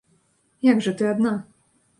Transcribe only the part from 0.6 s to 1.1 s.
Як жа ты